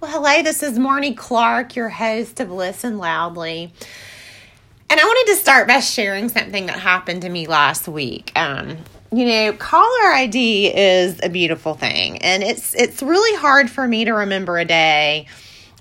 [0.00, 3.70] Well, hello, this is Marnie Clark, your host of Listen Loudly.
[4.88, 8.32] And I wanted to start by sharing something that happened to me last week.
[8.34, 8.78] Um,
[9.12, 14.06] you know, caller ID is a beautiful thing, and it's it's really hard for me
[14.06, 15.26] to remember a day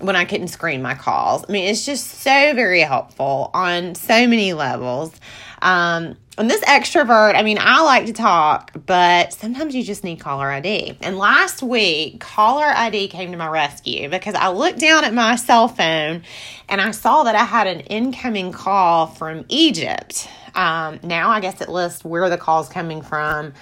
[0.01, 1.45] when I couldn't screen my calls.
[1.47, 5.13] I mean, it's just so very helpful on so many levels.
[5.61, 10.21] Um, and this extrovert, I mean, I like to talk, but sometimes you just need
[10.21, 10.97] caller ID.
[11.01, 15.35] And last week, caller ID came to my rescue because I looked down at my
[15.35, 16.23] cell phone
[16.69, 20.29] and I saw that I had an incoming call from Egypt.
[20.55, 23.53] Um, now I guess it lists where the call's coming from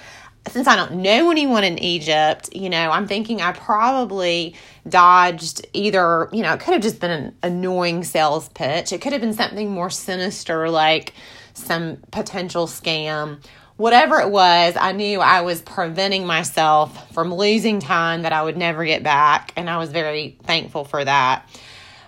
[0.50, 4.56] since I don't know anyone in Egypt, you know, I'm thinking I probably
[4.88, 8.94] dodged either, you know, it could have just been an annoying sales pitch.
[8.94, 11.14] It could have been something more sinister like
[11.58, 13.44] some potential scam.
[13.76, 18.58] Whatever it was, I knew I was preventing myself from losing time that I would
[18.58, 19.54] never get back.
[19.56, 21.48] And I was very thankful for that.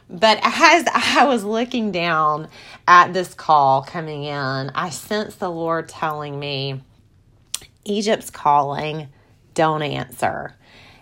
[0.09, 2.47] But as I was looking down
[2.87, 6.81] at this call coming in, I sensed the Lord telling me,
[7.85, 9.09] Egypt's calling,
[9.53, 10.55] don't answer.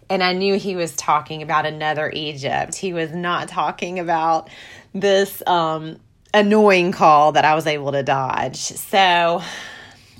[0.09, 2.75] And I knew he was talking about another Egypt.
[2.75, 4.49] He was not talking about
[4.93, 5.99] this um,
[6.33, 8.57] annoying call that I was able to dodge.
[8.57, 9.41] So,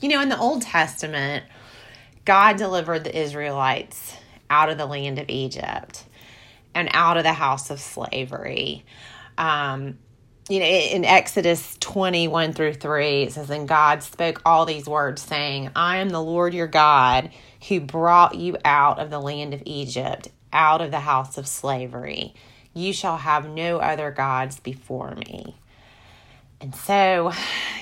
[0.02, 1.44] you know, in the Old Testament,
[2.26, 4.16] God delivered the Israelites
[4.50, 6.06] out of the land of Egypt
[6.74, 8.86] and out of the house of slavery.
[9.38, 9.98] Um,
[10.50, 15.22] you know, in Exodus 21 through 3, it says, And God spoke all these words,
[15.22, 17.32] saying, I am the Lord your God
[17.68, 22.34] who brought you out of the land of Egypt, out of the house of slavery.
[22.74, 25.56] You shall have no other gods before me.
[26.60, 27.32] And so,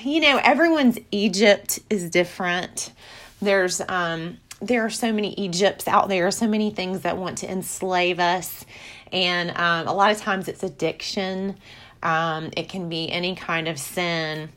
[0.02, 2.92] you know, everyone's Egypt is different.
[3.40, 7.50] There's um there are so many Egypts out there, so many things that want to
[7.50, 8.64] enslave us.
[9.12, 11.56] And um, a lot of times it's addiction,
[12.02, 14.48] um, it can be any kind of sin.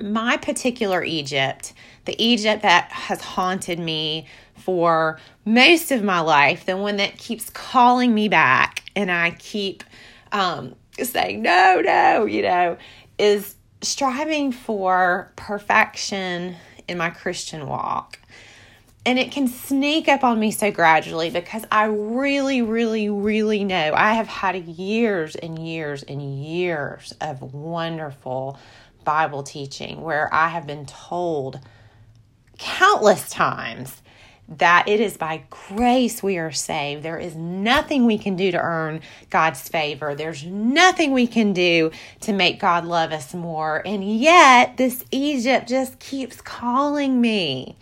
[0.00, 1.72] My particular Egypt,
[2.04, 4.26] the Egypt that has haunted me
[4.56, 9.84] for most of my life, the one that keeps calling me back, and I keep
[10.32, 12.76] um, saying, no, no, you know,
[13.20, 16.56] is striving for perfection
[16.88, 18.18] in my Christian walk.
[19.04, 23.92] And it can sneak up on me so gradually because I really, really, really know
[23.94, 28.58] I have had years and years and years of wonderful
[29.04, 31.60] Bible teaching where I have been told
[32.58, 34.02] countless times
[34.50, 37.04] that it is by grace we are saved.
[37.04, 39.00] There is nothing we can do to earn
[39.30, 40.14] God's favor.
[40.14, 43.80] There's nothing we can do to make God love us more.
[43.86, 47.76] And yet, this Egypt just keeps calling me.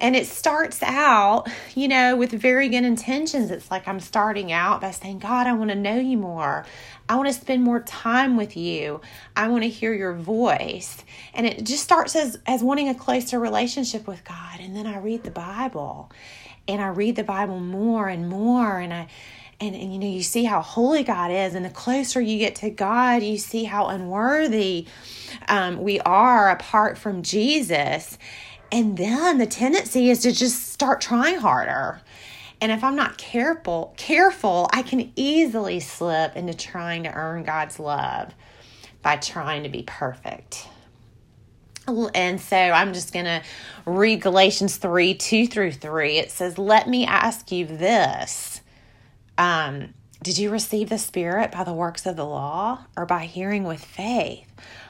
[0.00, 3.50] And it starts out, you know, with very good intentions.
[3.50, 6.64] It's like I'm starting out by saying, God, I want to know you more.
[7.10, 9.00] I want to spend more time with you.
[9.34, 11.04] I want to hear your voice.
[11.34, 14.60] And it just starts as, as wanting a closer relationship with God.
[14.60, 16.12] And then I read the Bible
[16.68, 18.78] and I read the Bible more and more.
[18.78, 19.08] And I,
[19.60, 21.56] and, and you know, you see how holy God is.
[21.56, 24.86] And the closer you get to God, you see how unworthy
[25.48, 28.18] um, we are apart from Jesus.
[28.70, 32.02] And then the tendency is to just start trying harder.
[32.60, 37.78] And if I'm not careful, careful, I can easily slip into trying to earn God's
[37.78, 38.34] love
[39.02, 40.68] by trying to be perfect.
[42.14, 43.42] And so I'm just going to
[43.86, 46.18] read Galatians 3 2 through 3.
[46.18, 48.60] It says, Let me ask you this.
[49.38, 53.64] Um, did you receive the Spirit by the works of the law or by hearing
[53.64, 54.46] with faith?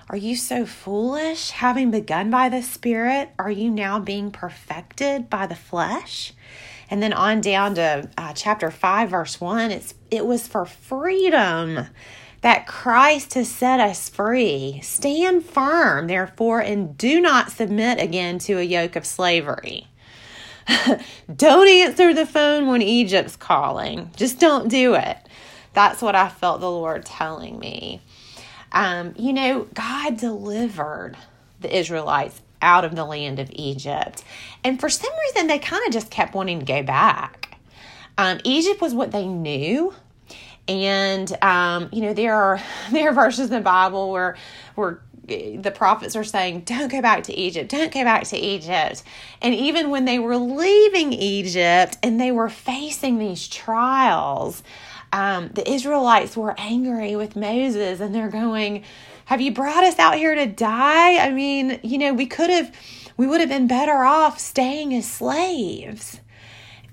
[0.09, 1.51] Are you so foolish?
[1.51, 6.33] Having begun by the Spirit, are you now being perfected by the flesh?
[6.91, 11.87] And then on down to uh, chapter 5, verse 1, it's, it was for freedom
[12.41, 14.81] that Christ has set us free.
[14.83, 19.87] Stand firm, therefore, and do not submit again to a yoke of slavery.
[21.37, 24.11] don't answer the phone when Egypt's calling.
[24.17, 25.17] Just don't do it.
[25.73, 28.01] That's what I felt the Lord telling me.
[28.73, 31.17] Um, you know, God delivered
[31.61, 34.25] the Israelites out of the land of Egypt.
[34.65, 37.59] And for some reason, they kind of just kept wanting to go back.
[38.19, 39.95] Um, Egypt was what they knew.
[40.69, 42.63] And um, you know there are
[42.93, 44.37] there are verses in the Bible where
[44.75, 47.71] where the prophets are saying, "Don't go back to Egypt.
[47.71, 49.03] Don't go back to Egypt."
[49.41, 54.63] And even when they were leaving Egypt and they were facing these trials,
[55.13, 58.85] um, the Israelites were angry with Moses and they're going,
[59.31, 61.25] Have you brought us out here to die?
[61.25, 62.75] I mean, you know, we could have,
[63.17, 66.21] we would have been better off staying as slaves.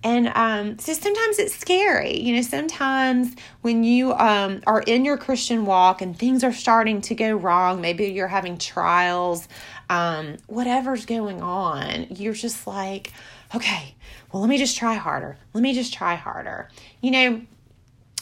[0.03, 2.15] And um, so sometimes it's scary.
[2.19, 7.01] You know, sometimes when you um, are in your Christian walk and things are starting
[7.01, 9.47] to go wrong, maybe you're having trials,
[9.89, 13.13] um, whatever's going on, you're just like,
[13.55, 13.95] okay,
[14.31, 15.39] well, let me just try harder.
[15.53, 16.69] Let me just try harder.
[17.01, 17.41] You know,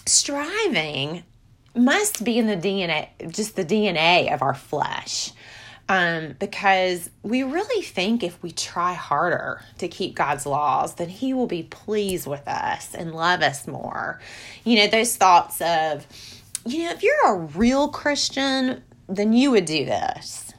[0.06, 1.26] striving
[1.76, 5.32] must be in the DNA, just the DNA of our flesh.
[5.88, 11.34] Um, because we really think if we try harder to keep God's laws, then He
[11.34, 14.20] will be pleased with us and love us more.
[14.64, 16.08] You know, those thoughts of,
[16.66, 20.54] you know, if you're a real Christian, then you would do this.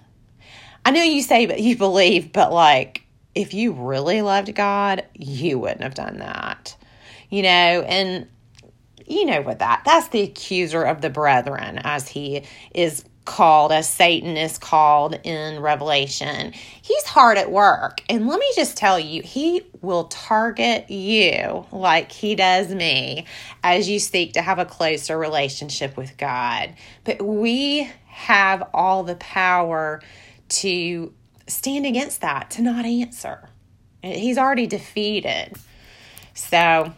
[0.84, 3.02] I know you say but you believe, but like,
[3.34, 6.76] if you really loved God, you wouldn't have done that.
[7.28, 8.28] You know, and
[9.06, 12.43] you know what that that's the accuser of the brethren as he
[12.75, 16.53] is called as Satan is called in Revelation.
[16.81, 18.00] He's hard at work.
[18.08, 23.26] And let me just tell you, he will target you like he does me
[23.62, 26.75] as you seek to have a closer relationship with God.
[27.05, 30.00] But we have all the power
[30.49, 31.12] to
[31.49, 33.49] stand against that, to not answer.
[34.02, 35.52] He's already defeated.
[36.32, 36.93] So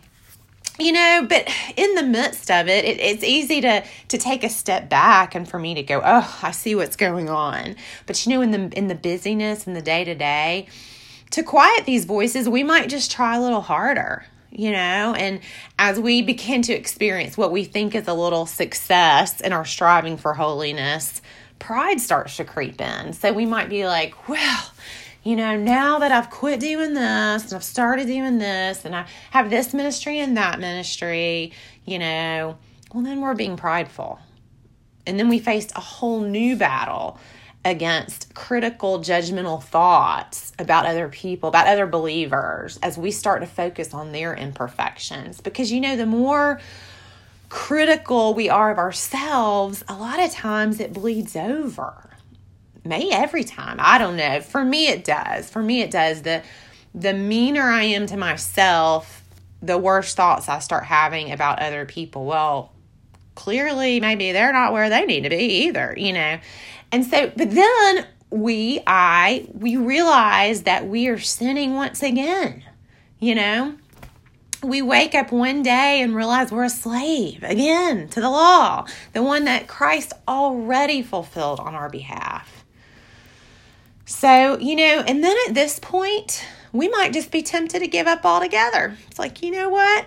[0.79, 4.49] you know but in the midst of it, it, it's easy to to take a
[4.49, 7.77] step back and for me to go oh i see what's going on.
[8.07, 10.69] But you know in the in the busyness and the day to day
[11.31, 15.15] to quiet these voices we might just try a little harder you know?
[15.15, 15.41] And
[15.79, 20.17] as we begin to experience what we think is a little success in our striving
[20.17, 21.21] for holiness
[21.59, 23.13] pride starts to creep in.
[23.13, 24.71] So we might be like well
[25.29, 29.05] you know, now that I've quit doing this and I've started doing this and I
[29.31, 31.53] have this ministry and that ministry,
[31.85, 32.57] you know,
[32.95, 34.21] well, then we're being prideful.
[35.07, 37.19] And then we faced a whole new battle
[37.63, 43.93] against critical, judgmental thoughts about other people, about other believers, as we start to focus
[43.93, 45.43] on their imperfections.
[45.43, 46.59] Because, you know, the more
[47.51, 52.08] critical we are of ourselves, a lot of times it bleeds over
[52.89, 53.77] may every time.
[53.79, 54.41] I don't know.
[54.41, 55.49] For me it does.
[55.49, 56.23] For me it does.
[56.23, 56.43] The
[56.95, 59.23] the meaner I am to myself,
[59.63, 62.25] the worse thoughts I start having about other people.
[62.25, 62.73] Well,
[63.35, 66.39] clearly maybe they're not where they need to be either, you know.
[66.91, 72.65] And so but then we I we realize that we are sinning once again.
[73.21, 73.75] You know?
[74.63, 79.23] we wake up one day and realize we're a slave again to the law, the
[79.23, 82.58] one that Christ already fulfilled on our behalf.
[84.09, 88.07] So, you know, and then at this point, we might just be tempted to give
[88.07, 88.97] up altogether.
[89.07, 90.07] It's like, you know what?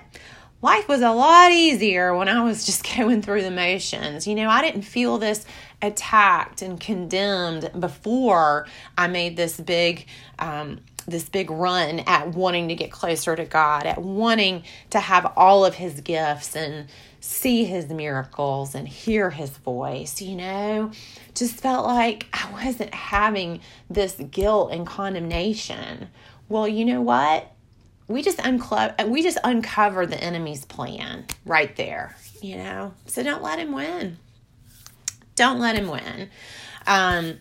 [0.64, 4.26] Life was a lot easier when I was just going through the motions.
[4.26, 5.46] You know, I didn't feel this
[5.84, 8.66] attacked and condemned before
[8.98, 10.08] I made this big
[10.40, 15.32] um, this big run at wanting to get closer to God, at wanting to have
[15.36, 16.88] all of his gifts and
[17.22, 20.92] see his miracles and hear his voice, you know?
[21.36, 26.10] Just felt like I wasn't having this guilt and condemnation.
[26.50, 27.50] Well, you know what?
[28.08, 32.94] We just unclo- we just uncover the enemy's plan right there, you know?
[33.06, 34.18] So don't let him win.
[35.36, 36.30] Don't let him win.
[36.88, 37.38] Um,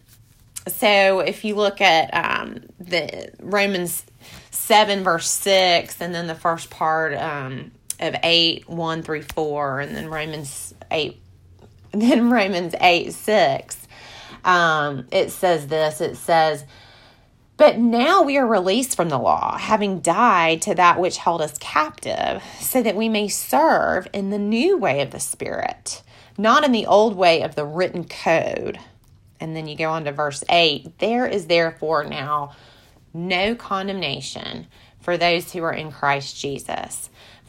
[0.68, 4.04] so if you look at um, the Romans
[4.50, 9.96] 7 verse 6 and then the first part um, of 8 1 through 4 and
[9.96, 11.20] then Romans 8
[11.92, 13.88] then Romans 8 6
[14.44, 16.64] um, it says this it says
[17.60, 21.58] but now we are released from the law, having died to that which held us
[21.58, 26.02] captive, so that we may serve in the new way of the Spirit,
[26.38, 28.80] not in the old way of the written code.
[29.40, 32.56] And then you go on to verse 8 there is therefore now
[33.12, 34.66] no condemnation
[35.02, 37.10] for those who are in Christ Jesus.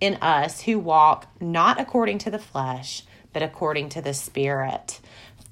[0.00, 3.02] in us who walk not according to the flesh,
[3.32, 5.00] but according to the Spirit.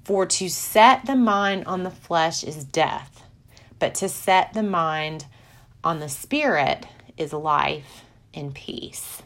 [0.05, 3.25] For to set the mind on the flesh is death,
[3.79, 5.27] but to set the mind
[5.83, 6.87] on the Spirit
[7.17, 9.23] is life and peace.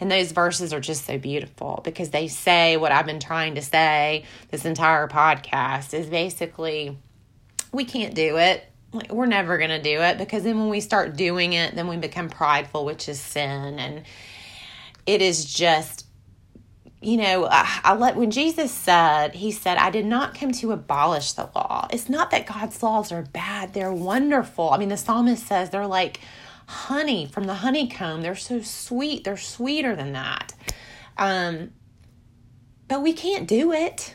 [0.00, 3.62] And those verses are just so beautiful because they say what I've been trying to
[3.62, 6.96] say this entire podcast is basically
[7.72, 8.64] we can't do it.
[8.92, 11.88] Like, we're never going to do it because then when we start doing it, then
[11.88, 13.78] we become prideful, which is sin.
[13.78, 14.02] And
[15.06, 16.06] it is just
[17.00, 20.72] you know, I, I let when Jesus said, He said, I did not come to
[20.72, 21.86] abolish the law.
[21.90, 24.70] It's not that God's laws are bad, they're wonderful.
[24.70, 26.20] I mean, the psalmist says they're like
[26.66, 28.22] honey from the honeycomb.
[28.22, 30.54] They're so sweet, they're sweeter than that.
[31.16, 31.70] Um,
[32.88, 34.14] but we can't do it.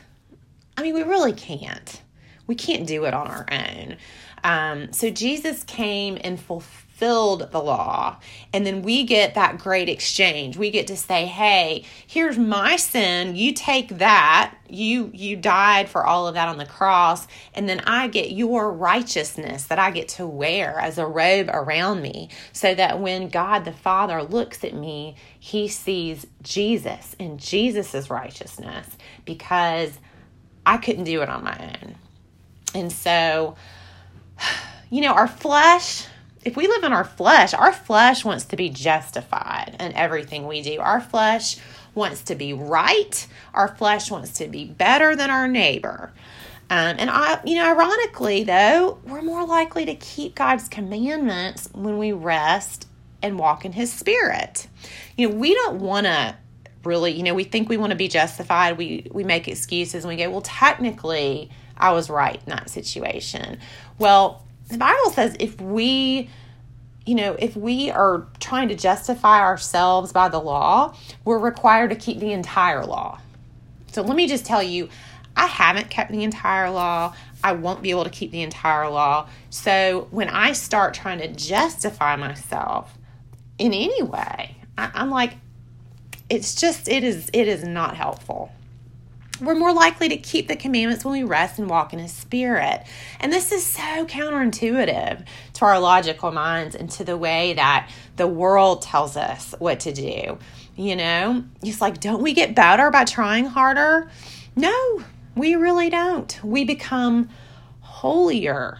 [0.76, 2.02] I mean, we really can't.
[2.46, 3.96] We can't do it on our own.
[4.44, 8.18] Um, so Jesus came and fulfilled the law.
[8.52, 10.58] And then we get that great exchange.
[10.58, 13.36] We get to say, "Hey, here's my sin.
[13.36, 14.54] You take that.
[14.68, 18.70] You you died for all of that on the cross, and then I get your
[18.70, 23.64] righteousness that I get to wear as a robe around me, so that when God
[23.64, 28.86] the Father looks at me, he sees Jesus and Jesus's righteousness
[29.24, 29.98] because
[30.66, 31.96] I couldn't do it on my own."
[32.74, 33.56] And so
[34.90, 36.06] you know, our flesh
[36.44, 40.60] if we live in our flesh, our flesh wants to be justified in everything we
[40.60, 40.78] do.
[40.78, 41.56] Our flesh
[41.94, 43.26] wants to be right.
[43.54, 46.12] Our flesh wants to be better than our neighbor.
[46.70, 51.98] Um, and I, you know, ironically though, we're more likely to keep God's commandments when
[51.98, 52.88] we rest
[53.22, 54.66] and walk in His Spirit.
[55.16, 56.36] You know, we don't want to
[56.84, 58.76] really, you know, we think we want to be justified.
[58.76, 63.58] We we make excuses and we go, well, technically, I was right in that situation.
[63.98, 66.30] Well, the Bible says if we
[67.06, 71.96] you know, if we are trying to justify ourselves by the law, we're required to
[71.96, 73.20] keep the entire law.
[73.92, 74.88] So let me just tell you,
[75.36, 77.14] I haven't kept the entire law.
[77.42, 79.28] I won't be able to keep the entire law.
[79.50, 82.96] So when I start trying to justify myself
[83.58, 85.34] in any way, I, am like,
[86.30, 88.50] it's just, it is, it is not helpful
[89.44, 92.84] we're more likely to keep the commandments when we rest and walk in His Spirit.
[93.20, 95.24] And this is so counterintuitive
[95.54, 99.92] to our logical minds and to the way that the world tells us what to
[99.92, 100.38] do.
[100.76, 104.10] You know, it's like, don't we get better by trying harder?
[104.56, 105.02] No,
[105.36, 106.42] we really don't.
[106.42, 107.28] We become
[107.80, 108.78] holier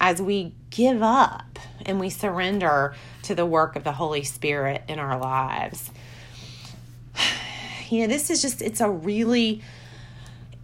[0.00, 4.98] as we give up and we surrender to the work of the Holy Spirit in
[4.98, 5.90] our lives
[7.88, 9.62] you know, this is just, it's a really,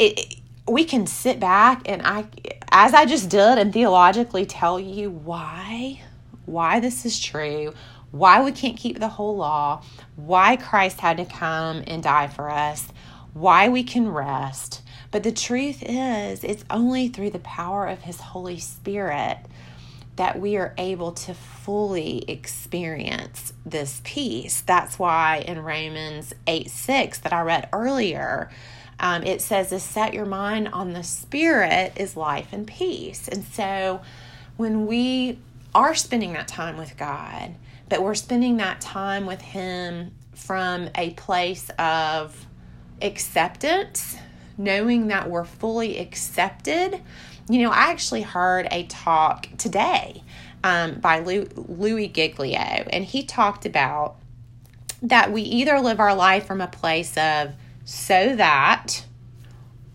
[0.02, 0.37] it,
[0.68, 2.26] we can sit back and I,
[2.71, 6.00] as I just did, and theologically tell you why,
[6.44, 7.75] why this is true,
[8.11, 9.82] why we can't keep the whole law,
[10.16, 12.88] why Christ had to come and die for us,
[13.32, 14.82] why we can rest.
[15.11, 19.38] But the truth is, it's only through the power of His Holy Spirit
[20.16, 24.61] that we are able to fully experience this peace.
[24.61, 28.50] That's why in Romans 8 6 that I read earlier,
[29.02, 33.28] um, it says to set your mind on the Spirit is life and peace.
[33.28, 34.00] And so
[34.56, 35.38] when we
[35.75, 37.54] are spending that time with God,
[37.88, 42.47] but we're spending that time with Him from a place of
[43.02, 44.16] acceptance,
[44.56, 47.02] knowing that we're fully accepted
[47.49, 50.23] you know, I actually heard a talk today
[50.62, 54.16] um, by Lou, Louis Giglio, and he talked about
[55.02, 57.52] that we either live our life from a place of
[57.85, 59.05] so that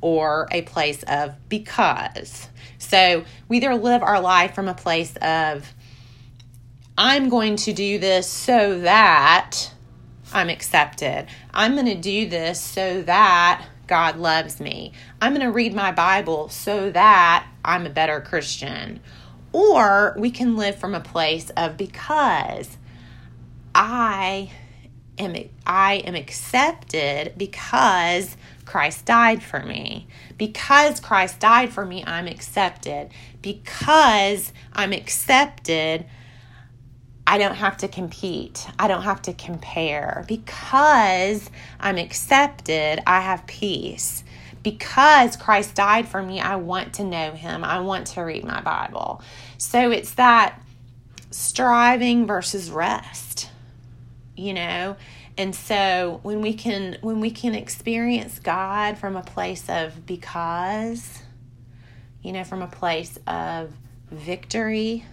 [0.01, 2.49] or a place of because.
[2.77, 5.73] So we either live our life from a place of
[6.97, 9.71] I'm going to do this so that
[10.33, 11.27] I'm accepted.
[11.53, 14.91] I'm going to do this so that God loves me.
[15.21, 18.99] I'm going to read my Bible so that I'm a better Christian.
[19.53, 22.77] Or we can live from a place of because
[23.73, 24.51] I
[25.17, 30.07] am I am accepted because Christ died for me.
[30.37, 33.09] Because Christ died for me, I'm accepted.
[33.41, 36.05] Because I'm accepted,
[37.25, 38.67] I don't have to compete.
[38.77, 40.25] I don't have to compare.
[40.27, 44.23] Because I'm accepted, I have peace.
[44.63, 47.63] Because Christ died for me, I want to know him.
[47.63, 49.21] I want to read my Bible.
[49.57, 50.61] So it's that
[51.31, 53.49] striving versus rest.
[54.37, 54.95] You know?
[55.37, 61.21] And so when we can when we can experience God from a place of because
[62.21, 63.73] you know from a place of
[64.09, 65.03] victory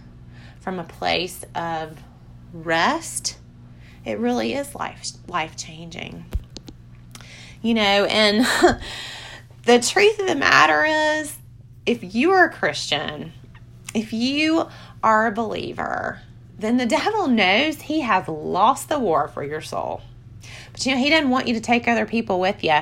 [0.65, 1.95] from a place of
[2.51, 3.37] rest,
[4.03, 6.25] it really is life life changing.
[7.61, 8.43] You know, and
[9.65, 11.37] the truth of the matter is
[11.85, 13.31] if you are a Christian,
[13.93, 14.67] if you
[15.03, 16.19] are a believer,
[16.57, 20.01] then the devil knows he has lost the war for your soul.
[20.71, 22.79] But you know, he doesn't want you to take other people with you.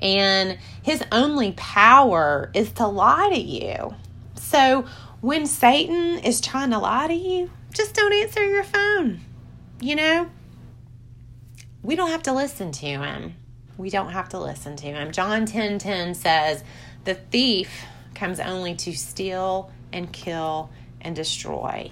[0.00, 3.94] And his only power is to lie to you.
[4.36, 4.86] So
[5.20, 9.20] when Satan is trying to lie to you, just don't answer your phone.
[9.80, 10.30] You know?
[11.82, 13.34] we don't have to listen to him.
[13.76, 15.12] We don't have to listen to him.
[15.12, 16.64] John 10 10 says,
[17.04, 21.90] The thief comes only to steal and kill and destroy.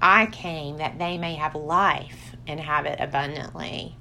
[0.00, 3.96] I came that they may have life and have it abundantly.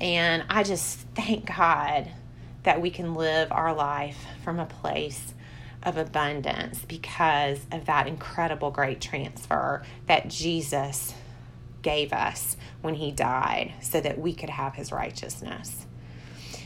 [0.00, 2.08] And I just thank God
[2.62, 5.34] that we can live our life from a place
[5.82, 11.14] of abundance because of that incredible great transfer that Jesus
[11.82, 15.86] gave us when he died so that we could have his righteousness.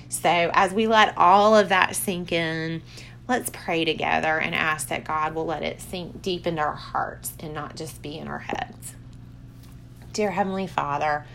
[0.08, 2.82] So, as we let all of that sink in,
[3.28, 7.32] let's pray together and ask that God will let it sink deep into our hearts
[7.40, 8.94] and not just be in our heads.
[10.12, 11.26] Dear Heavenly Father,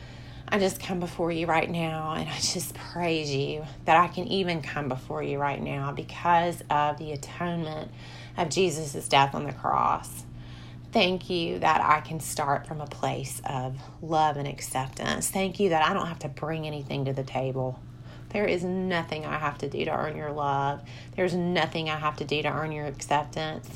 [0.47, 4.27] I just come before you right now and I just praise you that I can
[4.27, 7.91] even come before you right now because of the atonement
[8.37, 10.23] of Jesus' death on the cross.
[10.91, 15.29] Thank you that I can start from a place of love and acceptance.
[15.29, 17.79] Thank you that I don't have to bring anything to the table.
[18.33, 20.81] There is nothing I have to do to earn your love.
[21.15, 23.69] There's nothing I have to do to earn your acceptance.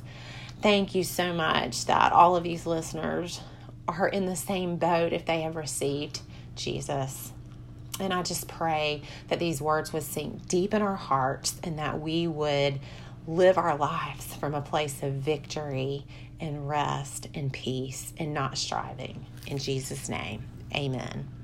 [0.61, 3.41] Thank you so much that all of these listeners
[3.87, 6.21] are in the same boat if they have received
[6.55, 7.31] Jesus.
[7.99, 11.99] And I just pray that these words would sink deep in our hearts and that
[11.99, 12.79] we would
[13.27, 16.05] live our lives from a place of victory
[16.39, 19.25] and rest and peace and not striving.
[19.47, 21.34] In Jesus' name, amen.